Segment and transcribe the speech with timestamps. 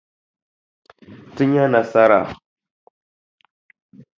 [1.33, 2.19] Ti nya nasara.